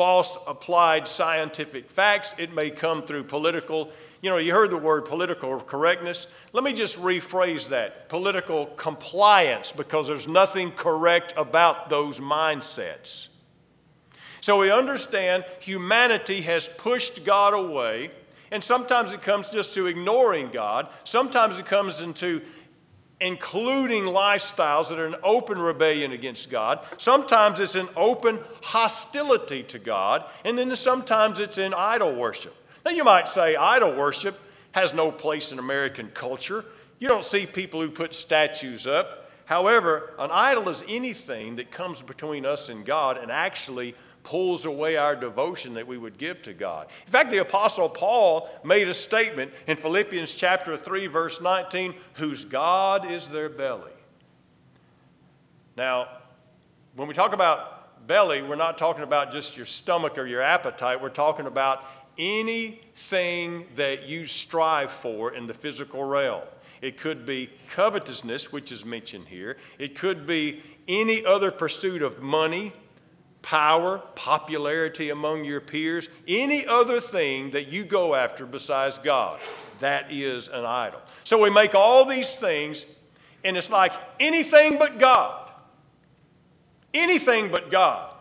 false 0.00 0.38
applied 0.46 1.06
scientific 1.06 1.90
facts. 1.90 2.34
It 2.38 2.54
may 2.54 2.70
come 2.70 3.02
through 3.02 3.24
political, 3.24 3.92
you 4.22 4.30
know, 4.30 4.38
you 4.38 4.54
heard 4.54 4.70
the 4.70 4.78
word 4.78 5.04
political 5.04 5.60
correctness. 5.60 6.26
Let 6.54 6.64
me 6.64 6.72
just 6.72 6.98
rephrase 6.98 7.68
that 7.68 8.08
political 8.08 8.64
compliance, 8.64 9.72
because 9.72 10.08
there's 10.08 10.26
nothing 10.26 10.72
correct 10.72 11.34
about 11.36 11.90
those 11.90 12.18
mindsets. 12.18 13.28
So 14.40 14.58
we 14.58 14.72
understand 14.72 15.44
humanity 15.58 16.40
has 16.40 16.66
pushed 16.66 17.26
God 17.26 17.52
away, 17.52 18.10
and 18.50 18.64
sometimes 18.64 19.12
it 19.12 19.20
comes 19.20 19.50
just 19.50 19.74
to 19.74 19.86
ignoring 19.86 20.48
God, 20.48 20.88
sometimes 21.04 21.58
it 21.58 21.66
comes 21.66 22.00
into 22.00 22.40
including 23.20 24.04
lifestyles 24.04 24.88
that 24.88 24.98
are 24.98 25.06
an 25.06 25.16
open 25.22 25.58
rebellion 25.58 26.12
against 26.12 26.50
God. 26.50 26.80
Sometimes 26.96 27.60
it's 27.60 27.74
an 27.74 27.88
open 27.96 28.38
hostility 28.62 29.62
to 29.64 29.78
God, 29.78 30.24
and 30.44 30.58
then 30.58 30.74
sometimes 30.76 31.40
it's 31.40 31.58
in 31.58 31.74
idol 31.74 32.14
worship. 32.14 32.54
Now, 32.84 32.92
you 32.92 33.04
might 33.04 33.28
say 33.28 33.56
idol 33.56 33.94
worship 33.94 34.40
has 34.72 34.94
no 34.94 35.10
place 35.12 35.52
in 35.52 35.58
American 35.58 36.08
culture. 36.14 36.64
You 36.98 37.08
don't 37.08 37.24
see 37.24 37.46
people 37.46 37.80
who 37.80 37.90
put 37.90 38.14
statues 38.14 38.86
up. 38.86 39.30
However, 39.44 40.14
an 40.18 40.30
idol 40.32 40.68
is 40.68 40.84
anything 40.88 41.56
that 41.56 41.70
comes 41.70 42.02
between 42.02 42.46
us 42.46 42.68
and 42.68 42.86
God 42.86 43.18
and 43.18 43.30
actually 43.32 43.94
pulls 44.22 44.64
away 44.64 44.96
our 44.96 45.16
devotion 45.16 45.74
that 45.74 45.86
we 45.86 45.98
would 45.98 46.18
give 46.18 46.42
to 46.42 46.52
God. 46.52 46.88
In 47.06 47.12
fact, 47.12 47.30
the 47.30 47.38
Apostle 47.38 47.88
Paul 47.88 48.48
made 48.64 48.88
a 48.88 48.94
statement 48.94 49.52
in 49.66 49.76
Philippians 49.76 50.34
chapter 50.34 50.76
3, 50.76 51.06
verse 51.06 51.40
19 51.40 51.94
whose 52.14 52.44
God 52.44 53.10
is 53.10 53.28
their 53.28 53.48
belly. 53.48 53.92
Now, 55.76 56.08
when 56.94 57.08
we 57.08 57.14
talk 57.14 57.32
about 57.32 58.06
belly, 58.06 58.42
we're 58.42 58.56
not 58.56 58.76
talking 58.76 59.02
about 59.02 59.32
just 59.32 59.56
your 59.56 59.66
stomach 59.66 60.18
or 60.18 60.26
your 60.26 60.42
appetite, 60.42 61.00
we're 61.00 61.08
talking 61.08 61.46
about 61.46 61.84
anything 62.18 63.66
that 63.76 64.06
you 64.06 64.26
strive 64.26 64.90
for 64.90 65.32
in 65.32 65.46
the 65.46 65.54
physical 65.54 66.04
realm. 66.04 66.42
It 66.82 66.98
could 66.98 67.26
be 67.26 67.50
covetousness, 67.68 68.52
which 68.52 68.72
is 68.72 68.84
mentioned 68.84 69.28
here. 69.28 69.56
It 69.78 69.96
could 69.96 70.26
be 70.26 70.62
any 70.88 71.24
other 71.24 71.50
pursuit 71.50 72.02
of 72.02 72.22
money, 72.22 72.72
power, 73.42 73.98
popularity 74.14 75.10
among 75.10 75.44
your 75.44 75.60
peers, 75.60 76.08
any 76.28 76.66
other 76.66 77.00
thing 77.00 77.50
that 77.50 77.68
you 77.68 77.84
go 77.84 78.14
after 78.14 78.46
besides 78.46 78.98
God. 78.98 79.40
That 79.80 80.10
is 80.10 80.48
an 80.48 80.64
idol. 80.64 81.00
So 81.24 81.42
we 81.42 81.50
make 81.50 81.74
all 81.74 82.04
these 82.04 82.36
things, 82.36 82.86
and 83.44 83.56
it's 83.56 83.70
like 83.70 83.92
anything 84.18 84.78
but 84.78 84.98
God. 84.98 85.50
Anything 86.92 87.50
but 87.50 87.70
God. 87.70 88.12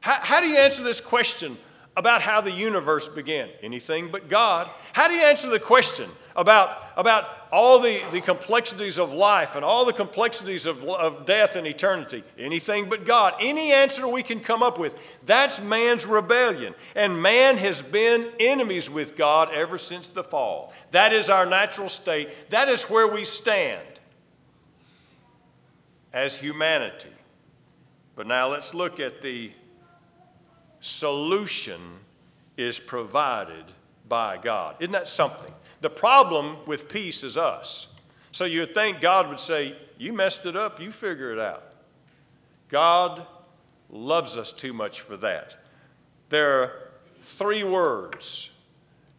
How, 0.00 0.18
how 0.20 0.40
do 0.40 0.46
you 0.46 0.56
answer 0.58 0.82
this 0.82 1.00
question 1.00 1.56
about 1.96 2.22
how 2.22 2.40
the 2.40 2.52
universe 2.52 3.08
began? 3.08 3.48
Anything 3.62 4.10
but 4.10 4.28
God. 4.28 4.70
How 4.92 5.08
do 5.08 5.14
you 5.14 5.26
answer 5.26 5.50
the 5.50 5.58
question 5.58 6.08
about, 6.36 6.70
about 6.96 7.24
all 7.50 7.80
the, 7.80 8.02
the 8.12 8.20
complexities 8.20 8.98
of 8.98 9.12
life 9.12 9.56
and 9.56 9.64
all 9.64 9.84
the 9.84 9.92
complexities 9.92 10.66
of, 10.66 10.82
of 10.84 11.26
death 11.26 11.56
and 11.56 11.66
eternity? 11.66 12.24
Anything 12.38 12.88
but 12.88 13.06
God. 13.06 13.34
Any 13.40 13.72
answer 13.72 14.06
we 14.06 14.22
can 14.22 14.40
come 14.40 14.62
up 14.62 14.78
with. 14.78 14.96
That's 15.26 15.60
man's 15.60 16.06
rebellion. 16.06 16.74
And 16.94 17.20
man 17.20 17.56
has 17.58 17.82
been 17.82 18.28
enemies 18.38 18.90
with 18.90 19.16
God 19.16 19.50
ever 19.52 19.78
since 19.78 20.08
the 20.08 20.24
fall. 20.24 20.72
That 20.90 21.12
is 21.12 21.30
our 21.30 21.46
natural 21.46 21.88
state. 21.88 22.50
That 22.50 22.68
is 22.68 22.84
where 22.84 23.06
we 23.06 23.24
stand 23.24 23.86
as 26.12 26.36
humanity. 26.36 27.10
But 28.16 28.26
now 28.26 28.48
let's 28.48 28.74
look 28.74 28.98
at 28.98 29.22
the 29.22 29.52
solution 30.80 31.80
is 32.56 32.78
provided 32.78 33.64
by 34.08 34.38
God. 34.38 34.76
Isn't 34.80 34.92
that 34.92 35.08
something? 35.08 35.52
The 35.80 35.90
problem 35.90 36.56
with 36.66 36.88
peace 36.88 37.22
is 37.22 37.36
us. 37.36 37.94
So 38.32 38.44
you'd 38.44 38.74
think 38.74 39.00
God 39.00 39.28
would 39.28 39.40
say, 39.40 39.76
You 39.98 40.12
messed 40.12 40.46
it 40.46 40.56
up, 40.56 40.80
you 40.80 40.90
figure 40.90 41.32
it 41.32 41.38
out. 41.38 41.74
God 42.68 43.26
loves 43.90 44.36
us 44.36 44.52
too 44.52 44.72
much 44.72 45.00
for 45.00 45.16
that. 45.18 45.56
There 46.28 46.62
are 46.62 46.90
three 47.20 47.64
words 47.64 48.58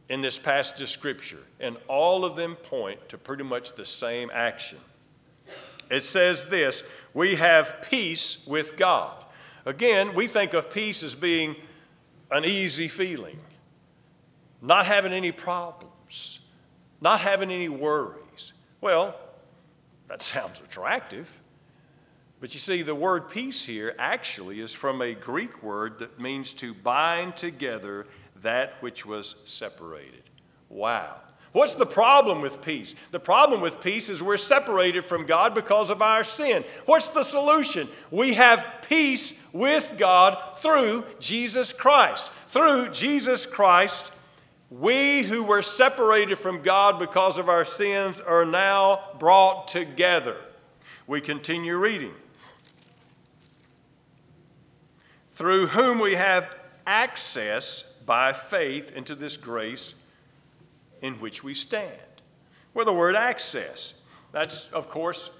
in 0.09 0.21
this 0.21 0.39
passage 0.39 0.81
of 0.81 0.89
Scripture, 0.89 1.43
and 1.59 1.77
all 1.87 2.25
of 2.25 2.35
them 2.35 2.55
point 2.55 3.09
to 3.09 3.17
pretty 3.17 3.43
much 3.43 3.73
the 3.73 3.85
same 3.85 4.29
action. 4.33 4.79
It 5.89 6.01
says 6.01 6.45
this 6.45 6.83
We 7.13 7.35
have 7.35 7.85
peace 7.89 8.45
with 8.47 8.77
God. 8.77 9.13
Again, 9.65 10.13
we 10.15 10.27
think 10.27 10.53
of 10.53 10.71
peace 10.71 11.03
as 11.03 11.15
being 11.15 11.55
an 12.31 12.45
easy 12.45 12.87
feeling, 12.87 13.39
not 14.61 14.85
having 14.85 15.13
any 15.13 15.31
problems, 15.31 16.38
not 17.01 17.21
having 17.21 17.51
any 17.51 17.69
worries. 17.69 18.53
Well, 18.81 19.15
that 20.07 20.21
sounds 20.21 20.59
attractive. 20.59 21.29
But 22.39 22.53
you 22.53 22.59
see, 22.59 22.81
the 22.83 22.95
word 22.95 23.29
peace 23.29 23.65
here 23.65 23.95
actually 23.99 24.61
is 24.61 24.73
from 24.73 25.01
a 25.01 25.13
Greek 25.13 25.61
word 25.61 25.99
that 25.99 26.19
means 26.19 26.53
to 26.55 26.73
bind 26.73 27.35
together 27.35 28.07
that 28.41 28.81
which 28.81 29.05
was 29.05 29.35
separated. 29.45 30.23
Wow. 30.69 31.17
What's 31.51 31.75
the 31.75 31.85
problem 31.85 32.41
with 32.41 32.61
peace? 32.61 32.93
The 33.11 33.19
problem 33.19 33.59
with 33.59 33.81
peace 33.81 34.07
is 34.07 34.21
we're 34.21 34.37
separated 34.37 35.03
from 35.03 35.25
God 35.25 35.55
because 35.55 35.89
of 35.89 36.01
our 36.01 36.23
sin. 36.23 36.63
What's 36.85 37.09
the 37.09 37.23
solution? 37.23 37.87
We 38.11 38.35
have 38.35 38.63
peace 38.87 39.45
with 39.51 39.95
God 39.97 40.37
through 40.59 41.05
Jesus 41.19 41.73
Christ. 41.73 42.31
Through 42.49 42.89
Jesus 42.89 43.47
Christ, 43.47 44.13
we 44.69 45.23
who 45.23 45.43
were 45.43 45.61
separated 45.61 46.37
from 46.37 46.61
God 46.61 46.99
because 46.99 47.37
of 47.37 47.49
our 47.49 47.65
sins 47.65 48.21
are 48.21 48.45
now 48.45 49.01
brought 49.17 49.67
together. 49.67 50.37
We 51.07 51.21
continue 51.21 51.75
reading. 51.75 52.13
Through 55.31 55.67
whom 55.67 55.99
we 55.99 56.15
have 56.15 56.55
access 56.85 57.83
by 58.05 58.33
faith 58.33 58.91
into 58.95 59.15
this 59.15 59.37
grace 59.37 59.95
in 61.01 61.15
which 61.15 61.43
we 61.43 61.53
stand. 61.53 61.89
Well, 62.73 62.85
the 62.85 62.93
word 62.93 63.15
access, 63.15 64.01
that's, 64.31 64.71
of 64.71 64.89
course, 64.89 65.35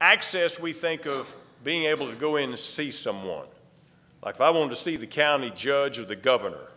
access 0.00 0.58
we 0.58 0.72
think 0.72 1.06
of 1.06 1.34
being 1.62 1.84
able 1.84 2.08
to 2.08 2.16
go 2.16 2.36
in 2.36 2.50
and 2.50 2.58
see 2.58 2.90
someone. 2.90 3.46
Like 4.22 4.36
if 4.36 4.40
I 4.40 4.50
wanted 4.50 4.70
to 4.70 4.76
see 4.76 4.96
the 4.96 5.06
county 5.06 5.50
judge 5.50 5.98
or 5.98 6.04
the 6.04 6.16
governor, 6.16 6.68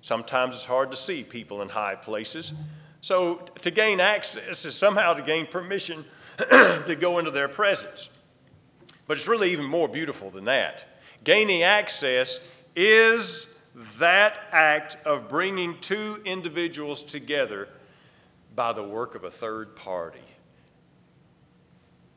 sometimes 0.00 0.54
it's 0.54 0.64
hard 0.64 0.90
to 0.90 0.96
see 0.96 1.22
people 1.22 1.62
in 1.62 1.68
high 1.68 1.94
places. 1.94 2.54
So 3.00 3.36
to 3.62 3.70
gain 3.70 4.00
access 4.00 4.64
is 4.64 4.74
somehow 4.74 5.14
to 5.14 5.22
gain 5.22 5.46
permission 5.46 6.04
to 6.38 6.96
go 6.98 7.18
into 7.18 7.30
their 7.30 7.48
presence. 7.48 8.10
But 9.06 9.16
it's 9.16 9.28
really 9.28 9.52
even 9.52 9.64
more 9.64 9.88
beautiful 9.88 10.30
than 10.30 10.44
that. 10.46 10.84
Gaining 11.24 11.62
access 11.62 12.50
is 12.76 13.58
that 13.98 14.40
act 14.52 14.96
of 15.04 15.28
bringing 15.28 15.78
two 15.80 16.20
individuals 16.24 17.02
together 17.02 17.68
by 18.54 18.72
the 18.72 18.82
work 18.82 19.14
of 19.14 19.24
a 19.24 19.30
third 19.30 19.76
party. 19.76 20.18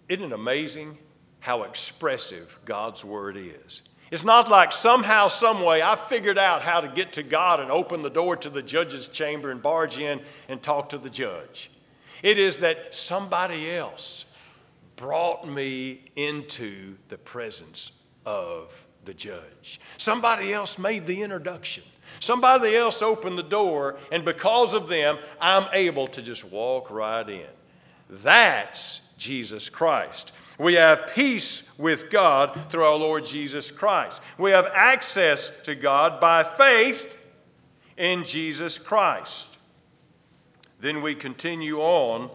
Isn't 0.10 0.26
it 0.26 0.32
amazing 0.34 0.98
how 1.40 1.64
expressive 1.64 2.60
God's 2.66 3.06
Word 3.06 3.38
is? 3.38 3.82
It's 4.12 4.26
not 4.26 4.50
like 4.50 4.74
somehow, 4.74 5.30
some 5.30 5.64
way, 5.64 5.82
I 5.82 5.96
figured 5.96 6.38
out 6.38 6.62
how 6.62 6.82
to 6.82 6.90
get 6.90 7.14
to 7.14 7.24
God 7.24 7.62
and 7.62 7.72
open 7.72 8.02
the 8.02 8.10
door 8.10 8.36
to 8.36 8.50
the 8.50 8.62
judge's 8.62 9.08
chamber 9.08 9.52
and 9.52 9.62
barge 9.62 9.98
in 9.98 10.20
and 10.50 10.62
talk 10.62 10.90
to 10.90 10.98
the 10.98 11.10
judge. 11.10 11.72
It 12.22 12.38
is 12.38 12.60
that 12.60 12.94
somebody 12.94 13.72
else 13.72 14.26
brought 14.98 15.48
me 15.48 16.02
into 16.18 16.96
the 17.08 17.18
presence 17.18 18.04
of 18.26 18.86
the 19.06 19.14
judge. 19.14 19.80
Somebody 19.98 20.54
else 20.54 20.78
made 20.78 21.08
the 21.08 21.22
introduction. 21.22 21.84
Somebody 22.20 22.76
else 22.76 23.02
opened 23.02 23.38
the 23.38 23.44
door, 23.44 23.98
and 24.12 24.26
because 24.26 24.74
of 24.74 24.90
them, 24.90 25.18
I'm 25.40 25.68
able 25.74 26.08
to 26.08 26.22
just 26.22 26.44
walk 26.52 26.92
right 26.92 27.28
in. 27.28 27.48
That's 28.10 29.14
Jesus 29.18 29.70
Christ. 29.70 30.34
We 30.62 30.76
have 30.76 31.08
peace 31.16 31.76
with 31.80 32.12
God 32.12 32.70
through 32.70 32.84
our 32.84 32.96
Lord 32.96 33.26
Jesus 33.26 33.72
Christ. 33.72 34.22
We 34.38 34.52
have 34.52 34.68
access 34.68 35.62
to 35.62 35.74
God 35.74 36.22
by 36.22 36.44
faith 36.44 37.18
in 37.98 38.24
Jesus 38.24 38.78
Christ. 38.78 39.58
Then 40.80 41.02
we 41.02 41.16
continue 41.16 41.80
on 41.80 42.30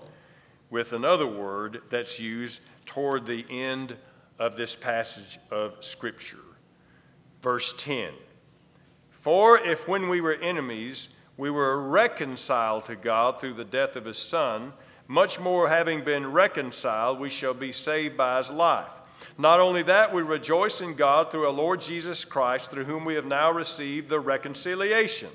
with 0.70 0.92
another 0.92 1.28
word 1.28 1.82
that's 1.88 2.18
used 2.18 2.62
toward 2.84 3.26
the 3.26 3.46
end 3.48 3.96
of 4.40 4.56
this 4.56 4.74
passage 4.74 5.38
of 5.52 5.84
Scripture. 5.84 6.42
Verse 7.42 7.74
10 7.78 8.12
For 9.12 9.56
if 9.56 9.86
when 9.86 10.08
we 10.08 10.20
were 10.20 10.34
enemies, 10.34 11.10
we 11.36 11.50
were 11.50 11.82
reconciled 11.82 12.86
to 12.86 12.96
God 12.96 13.40
through 13.40 13.54
the 13.54 13.64
death 13.64 13.96
of 13.96 14.04
his 14.04 14.18
Son, 14.18 14.72
much 15.08 15.38
more 15.38 15.68
having 15.68 16.02
been 16.02 16.32
reconciled, 16.32 17.20
we 17.20 17.28
shall 17.28 17.54
be 17.54 17.72
saved 17.72 18.16
by 18.16 18.38
his 18.38 18.50
life. 18.50 18.88
Not 19.38 19.60
only 19.60 19.82
that, 19.82 20.12
we 20.12 20.22
rejoice 20.22 20.80
in 20.80 20.94
God 20.94 21.30
through 21.30 21.46
our 21.46 21.52
Lord 21.52 21.80
Jesus 21.80 22.24
Christ, 22.24 22.70
through 22.70 22.84
whom 22.84 23.04
we 23.04 23.14
have 23.14 23.26
now 23.26 23.50
received 23.50 24.08
the 24.08 24.20
reconciliation. 24.20 25.28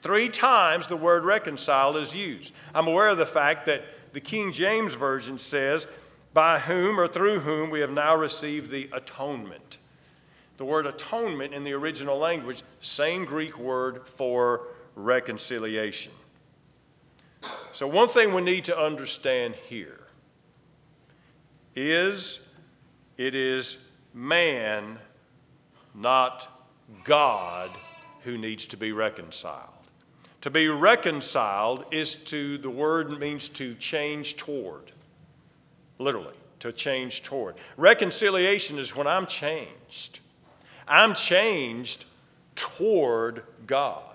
Three 0.00 0.28
times 0.28 0.86
the 0.86 0.96
word 0.96 1.24
reconciled 1.24 1.96
is 1.96 2.14
used. 2.14 2.52
I'm 2.74 2.86
aware 2.86 3.08
of 3.08 3.18
the 3.18 3.26
fact 3.26 3.66
that 3.66 3.82
the 4.12 4.20
King 4.20 4.52
James 4.52 4.94
Version 4.94 5.38
says, 5.38 5.88
by 6.32 6.58
whom 6.60 7.00
or 7.00 7.08
through 7.08 7.40
whom 7.40 7.68
we 7.70 7.80
have 7.80 7.90
now 7.90 8.14
received 8.14 8.70
the 8.70 8.88
atonement. 8.92 9.78
The 10.56 10.64
word 10.64 10.86
atonement 10.86 11.52
in 11.52 11.64
the 11.64 11.72
original 11.72 12.16
language, 12.16 12.62
same 12.80 13.24
Greek 13.24 13.58
word 13.58 14.06
for 14.06 14.68
reconciliation. 14.98 16.12
So, 17.72 17.86
one 17.86 18.08
thing 18.08 18.34
we 18.34 18.42
need 18.42 18.64
to 18.64 18.78
understand 18.78 19.54
here 19.54 20.00
is 21.76 22.52
it 23.16 23.34
is 23.34 23.88
man, 24.12 24.98
not 25.94 26.48
God, 27.04 27.70
who 28.22 28.36
needs 28.36 28.66
to 28.66 28.76
be 28.76 28.90
reconciled. 28.90 29.68
To 30.40 30.50
be 30.50 30.68
reconciled 30.68 31.84
is 31.92 32.16
to, 32.26 32.58
the 32.58 32.70
word 32.70 33.18
means 33.18 33.48
to 33.50 33.74
change 33.74 34.36
toward, 34.36 34.90
literally, 35.98 36.34
to 36.60 36.72
change 36.72 37.22
toward. 37.22 37.54
Reconciliation 37.76 38.78
is 38.78 38.94
when 38.94 39.06
I'm 39.06 39.26
changed. 39.26 40.20
I'm 40.88 41.14
changed 41.14 42.06
toward 42.56 43.44
God. 43.66 44.07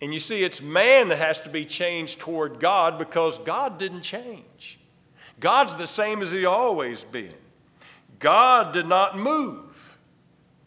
And 0.00 0.14
you 0.14 0.20
see, 0.20 0.42
it's 0.42 0.62
man 0.62 1.08
that 1.08 1.18
has 1.18 1.40
to 1.42 1.50
be 1.50 1.64
changed 1.64 2.20
toward 2.20 2.58
God 2.58 2.98
because 2.98 3.38
God 3.38 3.78
didn't 3.78 4.02
change. 4.02 4.78
God's 5.40 5.74
the 5.74 5.86
same 5.86 6.22
as 6.22 6.30
He 6.30 6.44
always 6.46 7.04
been. 7.04 7.34
God 8.18 8.72
did 8.72 8.86
not 8.86 9.18
move, 9.18 9.96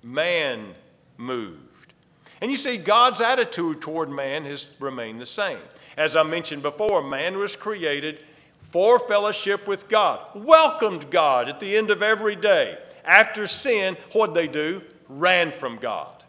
man 0.04 0.76
moved. 1.18 1.94
And 2.42 2.52
you 2.52 2.58
see, 2.58 2.78
God's 2.78 3.22
attitude 3.22 3.82
toward 3.82 4.10
man 4.10 4.44
has 4.46 4.76
remained 4.80 5.22
the 5.22 5.26
same. 5.26 5.60
As 5.96 6.16
I 6.16 6.24
mentioned 6.24 6.62
before, 6.62 7.02
man 7.02 7.38
was 7.38 7.56
created 7.56 8.20
for 8.60 8.98
fellowship 9.00 9.68
with 9.68 9.88
God, 9.88 10.20
welcomed 10.34 11.12
God 11.12 11.48
at 11.48 11.60
the 11.60 11.78
end 11.78 11.92
of 11.92 12.02
every 12.02 12.36
day. 12.36 12.78
After 13.06 13.46
sin, 13.46 13.96
what'd 14.14 14.36
they 14.36 14.48
do? 14.48 14.82
Ran 15.08 15.52
from 15.52 15.78
God. 15.78 16.24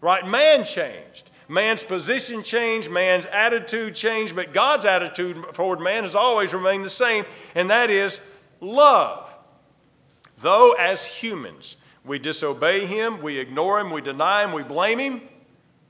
Right? 0.00 0.24
Man 0.26 0.64
changed. 0.64 1.30
Man's 1.50 1.82
position 1.82 2.44
changed, 2.44 2.92
man's 2.92 3.26
attitude 3.26 3.96
changed, 3.96 4.36
but 4.36 4.54
God's 4.54 4.84
attitude 4.84 5.36
toward 5.52 5.80
man 5.80 6.04
has 6.04 6.14
always 6.14 6.54
remained 6.54 6.84
the 6.84 6.88
same, 6.88 7.24
and 7.56 7.70
that 7.70 7.90
is 7.90 8.32
love. 8.60 9.34
Though 10.38 10.76
as 10.78 11.04
humans, 11.04 11.76
we 12.04 12.20
disobey 12.20 12.86
him, 12.86 13.20
we 13.20 13.40
ignore 13.40 13.80
him, 13.80 13.90
we 13.90 14.00
deny 14.00 14.44
him, 14.44 14.52
we 14.52 14.62
blame 14.62 15.00
him, 15.00 15.22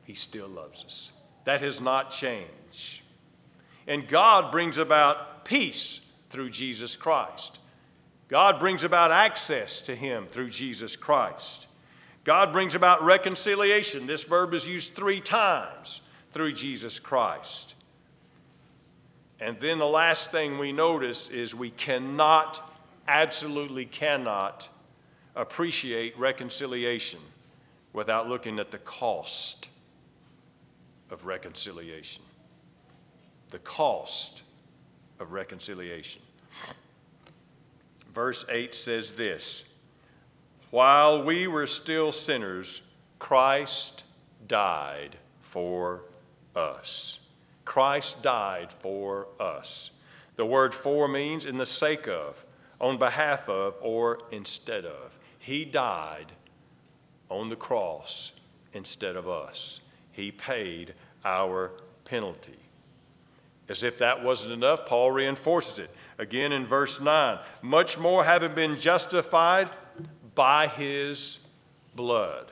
he 0.04 0.14
still 0.14 0.48
loves 0.48 0.82
us. 0.82 1.12
That 1.44 1.60
has 1.60 1.78
not 1.78 2.10
changed. 2.10 3.02
And 3.86 4.08
God 4.08 4.50
brings 4.50 4.78
about 4.78 5.44
peace 5.44 6.10
through 6.30 6.50
Jesus 6.50 6.96
Christ. 6.96 7.58
God 8.28 8.60
brings 8.60 8.82
about 8.82 9.10
access 9.10 9.82
to 9.82 9.94
him 9.94 10.26
through 10.30 10.48
Jesus 10.48 10.96
Christ. 10.96 11.59
God 12.30 12.52
brings 12.52 12.76
about 12.76 13.02
reconciliation. 13.02 14.06
This 14.06 14.22
verb 14.22 14.54
is 14.54 14.64
used 14.64 14.94
three 14.94 15.20
times 15.20 16.00
through 16.30 16.52
Jesus 16.52 17.00
Christ. 17.00 17.74
And 19.40 19.58
then 19.58 19.80
the 19.80 19.88
last 19.88 20.30
thing 20.30 20.56
we 20.56 20.70
notice 20.70 21.28
is 21.28 21.56
we 21.56 21.70
cannot, 21.70 22.62
absolutely 23.08 23.84
cannot, 23.84 24.68
appreciate 25.34 26.16
reconciliation 26.16 27.18
without 27.92 28.28
looking 28.28 28.60
at 28.60 28.70
the 28.70 28.78
cost 28.78 29.68
of 31.10 31.26
reconciliation. 31.26 32.22
The 33.48 33.58
cost 33.58 34.44
of 35.18 35.32
reconciliation. 35.32 36.22
Verse 38.14 38.44
8 38.48 38.72
says 38.72 39.10
this 39.10 39.69
While 40.70 41.24
we 41.24 41.48
were 41.48 41.66
still 41.66 42.12
sinners, 42.12 42.82
Christ 43.18 44.04
died 44.46 45.16
for 45.40 46.02
us. 46.54 47.20
Christ 47.64 48.22
died 48.22 48.72
for 48.72 49.26
us. 49.38 49.90
The 50.36 50.46
word 50.46 50.72
for 50.72 51.08
means 51.08 51.44
in 51.44 51.58
the 51.58 51.66
sake 51.66 52.08
of, 52.08 52.44
on 52.80 52.98
behalf 52.98 53.48
of, 53.48 53.74
or 53.80 54.20
instead 54.30 54.84
of. 54.84 55.18
He 55.38 55.64
died 55.64 56.32
on 57.28 57.48
the 57.48 57.56
cross 57.56 58.40
instead 58.72 59.16
of 59.16 59.28
us. 59.28 59.80
He 60.12 60.30
paid 60.30 60.94
our 61.24 61.72
penalty. 62.04 62.58
As 63.68 63.84
if 63.84 63.98
that 63.98 64.22
wasn't 64.22 64.54
enough, 64.54 64.86
Paul 64.86 65.10
reinforces 65.12 65.78
it 65.80 65.90
again 66.18 66.52
in 66.52 66.66
verse 66.66 67.00
9. 67.00 67.38
Much 67.62 67.98
more 67.98 68.24
having 68.24 68.54
been 68.54 68.76
justified 68.76 69.70
by 70.40 70.68
his 70.68 71.38
blood. 71.94 72.50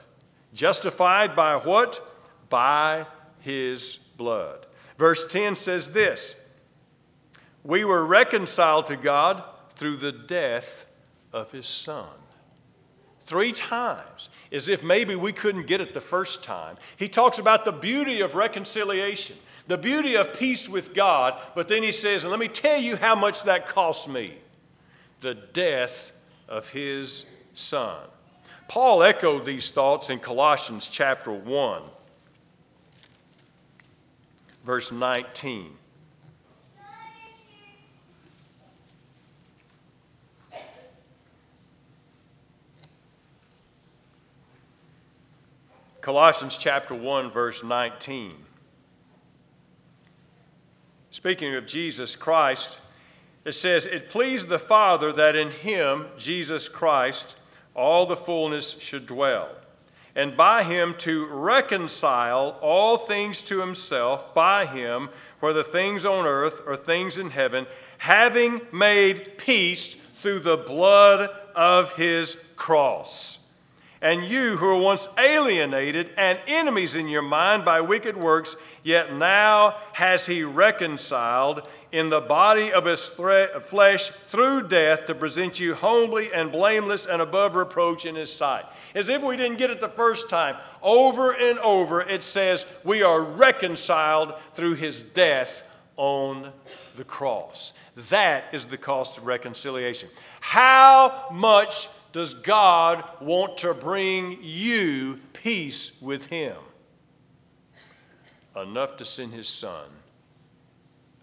Justified 0.52 1.34
by 1.34 1.54
what? 1.54 2.06
By 2.50 3.06
his 3.40 3.96
blood. 4.18 4.66
Verse 4.98 5.26
10 5.26 5.56
says 5.56 5.92
this 5.92 6.36
We 7.64 7.86
were 7.86 8.04
reconciled 8.04 8.88
to 8.88 8.96
God 8.96 9.42
through 9.70 9.96
the 9.96 10.12
death 10.12 10.84
of 11.32 11.50
his 11.50 11.66
son 11.66 12.10
three 13.20 13.52
times, 13.52 14.28
as 14.52 14.68
if 14.68 14.84
maybe 14.84 15.16
we 15.16 15.32
couldn't 15.32 15.66
get 15.66 15.80
it 15.80 15.94
the 15.94 16.00
first 16.02 16.44
time. 16.44 16.76
He 16.98 17.08
talks 17.08 17.38
about 17.38 17.64
the 17.64 17.72
beauty 17.72 18.20
of 18.20 18.34
reconciliation, 18.34 19.36
the 19.66 19.78
beauty 19.78 20.14
of 20.14 20.38
peace 20.38 20.68
with 20.68 20.92
God, 20.92 21.40
but 21.54 21.68
then 21.68 21.82
he 21.82 21.92
says, 21.92 22.24
and 22.24 22.30
let 22.30 22.38
me 22.38 22.48
tell 22.48 22.82
you 22.82 22.96
how 22.96 23.14
much 23.14 23.44
that 23.44 23.66
cost 23.66 24.10
me 24.10 24.34
the 25.20 25.34
death 25.34 26.12
of 26.50 26.68
his 26.68 27.24
son. 27.58 28.00
Paul 28.68 29.02
echoed 29.02 29.44
these 29.44 29.70
thoughts 29.70 30.10
in 30.10 30.18
Colossians 30.18 30.88
chapter 30.88 31.32
1, 31.32 31.82
verse 34.64 34.92
19. 34.92 35.72
Colossians 46.00 46.56
chapter 46.56 46.94
1, 46.94 47.30
verse 47.30 47.64
19. 47.64 48.34
Speaking 51.10 51.54
of 51.54 51.66
Jesus 51.66 52.14
Christ, 52.14 52.78
it 53.44 53.52
says, 53.52 53.86
It 53.86 54.08
pleased 54.08 54.48
the 54.48 54.58
Father 54.58 55.12
that 55.12 55.34
in 55.34 55.50
him, 55.50 56.06
Jesus 56.16 56.68
Christ, 56.68 57.37
all 57.78 58.06
the 58.06 58.16
fullness 58.16 58.78
should 58.80 59.06
dwell, 59.06 59.48
and 60.16 60.36
by 60.36 60.64
him 60.64 60.94
to 60.98 61.26
reconcile 61.26 62.58
all 62.60 62.96
things 62.96 63.40
to 63.42 63.60
himself, 63.60 64.34
by 64.34 64.66
him, 64.66 65.08
whether 65.38 65.62
things 65.62 66.04
on 66.04 66.26
earth 66.26 66.60
or 66.66 66.76
things 66.76 67.16
in 67.16 67.30
heaven, 67.30 67.66
having 67.98 68.60
made 68.72 69.38
peace 69.38 69.94
through 69.94 70.40
the 70.40 70.56
blood 70.56 71.30
of 71.54 71.94
his 71.94 72.48
cross 72.56 73.47
and 74.00 74.28
you 74.28 74.56
who 74.56 74.66
were 74.66 74.76
once 74.76 75.08
alienated 75.18 76.10
and 76.16 76.38
enemies 76.46 76.94
in 76.94 77.08
your 77.08 77.22
mind 77.22 77.64
by 77.64 77.80
wicked 77.80 78.16
works, 78.16 78.56
yet 78.82 79.14
now 79.14 79.76
has 79.92 80.26
he 80.26 80.44
reconciled 80.44 81.66
in 81.90 82.10
the 82.10 82.20
body 82.20 82.72
of 82.72 82.84
his 82.84 83.08
thre- 83.08 83.58
flesh 83.60 84.10
through 84.10 84.68
death 84.68 85.06
to 85.06 85.14
present 85.14 85.58
you 85.58 85.74
homely 85.74 86.32
and 86.32 86.52
blameless 86.52 87.06
and 87.06 87.20
above 87.22 87.54
reproach 87.54 88.06
in 88.06 88.14
his 88.14 88.32
sight. 88.32 88.64
As 88.94 89.08
if 89.08 89.22
we 89.22 89.36
didn't 89.36 89.58
get 89.58 89.70
it 89.70 89.80
the 89.80 89.88
first 89.88 90.28
time. 90.28 90.56
Over 90.82 91.32
and 91.32 91.58
over 91.60 92.00
it 92.02 92.22
says 92.22 92.66
we 92.84 93.02
are 93.02 93.22
reconciled 93.22 94.34
through 94.54 94.74
his 94.74 95.02
death 95.02 95.64
on 95.96 96.52
the 96.96 97.04
cross. 97.04 97.72
That 98.10 98.44
is 98.52 98.66
the 98.66 98.76
cost 98.76 99.18
of 99.18 99.26
reconciliation. 99.26 100.08
How 100.40 101.26
much 101.32 101.88
does 102.18 102.34
God 102.34 103.04
want 103.20 103.58
to 103.58 103.72
bring 103.72 104.38
you 104.42 105.20
peace 105.34 106.02
with 106.02 106.26
him? 106.26 106.56
Enough 108.56 108.96
to 108.96 109.04
send 109.04 109.32
his 109.32 109.48
son 109.48 109.86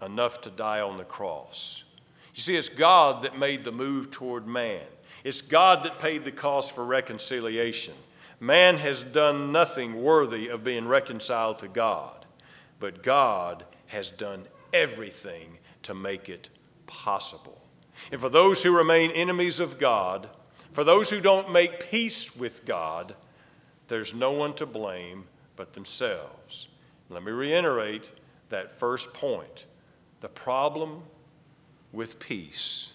enough 0.02 0.40
to 0.40 0.50
die 0.50 0.80
on 0.80 0.98
the 0.98 1.04
cross. 1.04 1.84
You 2.34 2.40
see, 2.40 2.56
it's 2.56 2.70
God 2.70 3.24
that 3.24 3.38
made 3.38 3.66
the 3.66 3.74
move 3.74 4.10
toward 4.10 4.48
man, 4.48 4.84
it's 5.26 5.42
God 5.42 5.84
that 5.84 6.00
paid 6.00 6.24
the 6.24 6.32
cost 6.32 6.74
for 6.74 6.86
reconciliation. 6.86 7.94
Man 8.40 8.78
has 8.78 9.04
done 9.04 9.52
nothing 9.52 10.02
worthy 10.02 10.48
of 10.48 10.64
being 10.64 10.88
reconciled 10.88 11.60
to 11.60 11.68
God, 11.68 12.26
but 12.80 13.04
God 13.04 13.66
has 13.88 14.12
done 14.12 14.46
everything 14.72 15.58
to 15.84 15.94
make 15.94 16.30
it 16.30 16.48
possible. 16.88 17.62
And 18.14 18.22
for 18.22 18.30
those 18.30 18.64
who 18.64 18.74
remain 18.74 19.12
enemies 19.12 19.60
of 19.60 19.78
God, 19.78 20.30
for 20.76 20.84
those 20.84 21.10
who 21.10 21.22
don't 21.22 21.54
make 21.54 21.90
peace 21.90 22.36
with 22.36 22.66
God, 22.66 23.16
there's 23.88 24.14
no 24.14 24.32
one 24.32 24.54
to 24.56 24.66
blame 24.66 25.24
but 25.56 25.72
themselves. 25.72 26.68
Let 27.08 27.24
me 27.24 27.32
reiterate 27.32 28.12
that 28.50 28.78
first 28.78 29.14
point. 29.14 29.68
The 30.20 30.28
problem 30.28 31.04
with 31.94 32.20
peace 32.20 32.92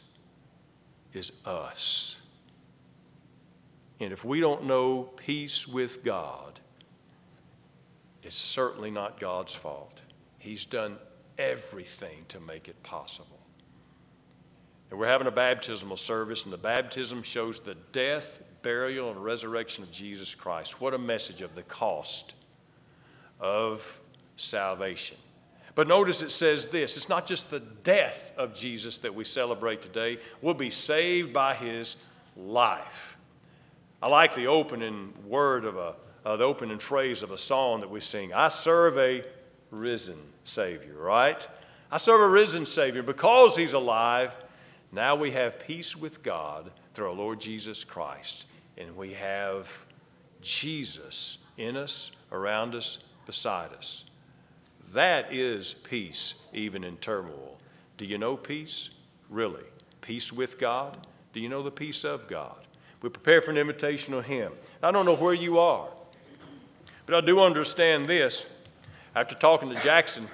is 1.14 1.32
us. 1.46 2.20
And 3.98 4.12
if 4.12 4.26
we 4.26 4.40
don't 4.40 4.64
know 4.64 5.04
peace 5.16 5.66
with 5.66 6.04
God, 6.04 6.60
it's 8.22 8.36
certainly 8.36 8.90
not 8.90 9.18
God's 9.18 9.54
fault. 9.54 10.02
He's 10.38 10.66
done 10.66 10.98
everything 11.38 12.26
to 12.28 12.40
make 12.40 12.68
it 12.68 12.82
possible. 12.82 13.39
And 14.90 14.98
we're 14.98 15.06
having 15.06 15.28
a 15.28 15.32
baptismal 15.32 15.96
service, 15.96 16.44
and 16.44 16.52
the 16.52 16.58
baptism 16.58 17.22
shows 17.22 17.60
the 17.60 17.76
death, 17.92 18.42
burial, 18.62 19.10
and 19.10 19.22
resurrection 19.22 19.84
of 19.84 19.92
Jesus 19.92 20.34
Christ. 20.34 20.80
What 20.80 20.94
a 20.94 20.98
message 20.98 21.42
of 21.42 21.54
the 21.54 21.62
cost 21.62 22.34
of 23.38 24.00
salvation. 24.36 25.16
But 25.74 25.86
notice 25.86 26.22
it 26.22 26.30
says 26.30 26.66
this 26.66 26.96
it's 26.96 27.08
not 27.08 27.26
just 27.26 27.50
the 27.50 27.60
death 27.60 28.32
of 28.36 28.54
Jesus 28.54 28.98
that 28.98 29.14
we 29.14 29.24
celebrate 29.24 29.80
today, 29.82 30.18
we'll 30.42 30.54
be 30.54 30.70
saved 30.70 31.32
by 31.32 31.54
his 31.54 31.96
life. 32.36 33.16
I 34.02 34.08
like 34.08 34.34
the 34.34 34.46
opening 34.46 35.12
word 35.26 35.64
of 35.64 35.76
a, 35.76 35.94
uh, 36.24 36.36
the 36.36 36.44
opening 36.44 36.78
phrase 36.78 37.22
of 37.22 37.30
a 37.30 37.38
song 37.38 37.80
that 37.80 37.90
we 37.90 38.00
sing 38.00 38.32
I 38.34 38.48
serve 38.48 38.98
a 38.98 39.24
risen 39.70 40.18
Savior, 40.44 40.94
right? 40.94 41.46
I 41.92 41.98
serve 41.98 42.20
a 42.20 42.28
risen 42.28 42.66
Savior. 42.66 43.02
Because 43.02 43.56
he's 43.56 43.72
alive, 43.72 44.34
now 44.92 45.14
we 45.14 45.30
have 45.32 45.58
peace 45.58 45.96
with 45.96 46.22
God 46.22 46.70
through 46.94 47.06
our 47.06 47.14
Lord 47.14 47.40
Jesus 47.40 47.84
Christ. 47.84 48.46
And 48.76 48.96
we 48.96 49.12
have 49.12 49.86
Jesus 50.40 51.44
in 51.58 51.76
us, 51.76 52.12
around 52.32 52.74
us, 52.74 53.04
beside 53.26 53.72
us. 53.74 54.04
That 54.92 55.32
is 55.32 55.72
peace, 55.72 56.34
even 56.52 56.82
in 56.82 56.96
turmoil. 56.96 57.58
Do 57.98 58.04
you 58.04 58.18
know 58.18 58.36
peace? 58.36 58.98
Really? 59.28 59.62
Peace 60.00 60.32
with 60.32 60.58
God? 60.58 61.06
Do 61.32 61.40
you 61.40 61.48
know 61.48 61.62
the 61.62 61.70
peace 61.70 62.04
of 62.04 62.26
God? 62.26 62.56
We 63.02 63.10
prepare 63.10 63.40
for 63.40 63.50
an 63.50 63.58
invitation 63.58 64.14
of 64.14 64.24
Him. 64.24 64.52
I 64.82 64.90
don't 64.90 65.06
know 65.06 65.14
where 65.14 65.34
you 65.34 65.58
are, 65.58 65.88
but 67.06 67.14
I 67.14 67.20
do 67.20 67.38
understand 67.40 68.06
this. 68.06 68.52
After 69.14 69.34
talking 69.34 69.68
to 69.68 69.74
Jackson, 69.82 70.26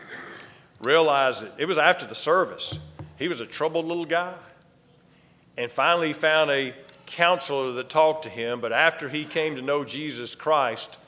realized 0.82 1.42
that 1.42 1.52
it 1.58 1.66
was 1.66 1.78
after 1.78 2.06
the 2.06 2.14
service. 2.14 2.78
He 3.18 3.28
was 3.28 3.40
a 3.40 3.46
troubled 3.46 3.86
little 3.86 4.04
guy. 4.04 4.34
And 5.56 5.70
finally, 5.70 6.12
found 6.12 6.50
a 6.50 6.74
counselor 7.06 7.72
that 7.72 7.88
talked 7.88 8.24
to 8.24 8.30
him, 8.30 8.60
but 8.60 8.72
after 8.72 9.08
he 9.08 9.24
came 9.24 9.56
to 9.56 9.62
know 9.62 9.84
Jesus 9.84 10.34
Christ, 10.34 10.98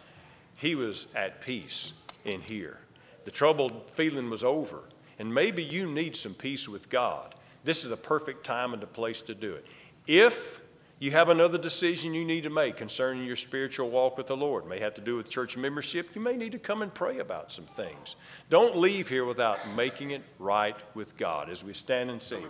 he 0.57 0.75
was 0.75 1.07
at 1.15 1.41
peace 1.41 1.93
in 2.25 2.41
here. 2.41 2.79
The 3.25 3.31
troubled 3.31 3.91
feeling 3.91 4.31
was 4.31 4.43
over. 4.43 4.85
And 5.19 5.35
maybe 5.35 5.63
you 5.65 5.91
need 5.91 6.17
some 6.17 6.35
peace 6.35 6.69
with 6.69 6.89
God. 6.89 7.35
This 7.65 7.85
is 7.85 7.91
a 7.91 7.97
perfect 7.97 8.45
time 8.45 8.73
and 8.73 8.83
a 8.83 8.87
place 8.87 9.21
to 9.23 9.35
do 9.35 9.53
it. 9.53 9.67
If 10.07 10.61
you 11.01 11.11
have 11.13 11.29
another 11.29 11.59
decision 11.59 12.15
you 12.15 12.25
need 12.25 12.43
to 12.43 12.51
make 12.51 12.77
concerning 12.77 13.25
your 13.25 13.37
spiritual 13.37 13.91
walk 13.91 14.17
with 14.17 14.29
the 14.29 14.37
Lord, 14.37 14.65
it 14.65 14.69
may 14.69 14.81
have 14.81 14.95
to 14.95 15.01
do 15.01 15.17
with 15.17 15.29
church 15.29 15.57
membership, 15.57 16.11
you 16.15 16.21
may 16.21 16.37
need 16.37 16.53
to 16.53 16.59
come 16.59 16.83
and 16.83 16.93
pray 16.93 17.19
about 17.19 17.53
some 17.53 17.67
things. 17.67 18.17
Don't 18.51 18.77
leave 18.77 19.09
here 19.09 19.25
without 19.25 19.59
making 19.77 20.13
it 20.13 20.23
right 20.39 20.77
with 20.95 21.17
God 21.17 21.51
as 21.51 21.63
we 21.63 21.75
stand 21.75 22.11
and 22.11 22.23
sing. 22.23 22.47